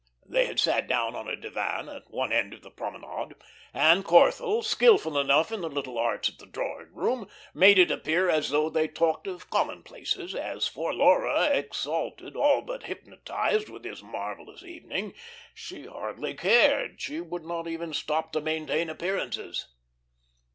[0.25, 3.35] They had sat down on a divan, at one end of the promenade;
[3.71, 8.27] and Corthell, skilful enough in the little arts of the drawing room, made it appear
[8.27, 14.01] as though they talked of commonplaces; as for Laura, exalted, all but hypnotised with this
[14.01, 15.13] marvellous evening,
[15.53, 19.67] she hardly cared; she would not even stoop to maintain appearances.